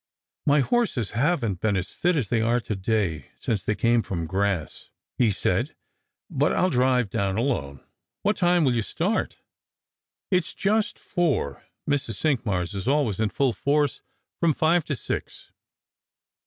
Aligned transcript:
"My 0.47 0.61
horses 0.61 1.11
haven't 1.11 1.59
been 1.59 1.77
as 1.77 1.91
fit 1.91 2.15
as 2.15 2.29
they 2.29 2.41
are 2.41 2.59
to 2.61 2.75
day 2.75 3.29
since 3.37 3.61
they 3.61 3.75
came 3.75 4.01
from 4.01 4.25
grass," 4.25 4.89
he 5.15 5.29
said," 5.29 5.75
but 6.31 6.51
I'll 6.51 6.71
drive 6.71 7.11
down 7.11 7.37
alone. 7.37 7.83
What 8.23 8.35
time 8.35 8.63
will 8.63 8.73
you 8.73 8.81
start? 8.81 9.37
It's 10.31 10.55
just 10.55 10.97
four; 10.97 11.67
Mrs. 11.87 12.15
Cinqmars 12.15 12.73
is 12.73 12.87
always 12.87 13.19
in 13.19 13.29
full 13.29 13.53
force 13.53 14.01
from 14.39 14.55
five 14.55 14.83
to 14.85 14.95
six." 14.95 15.51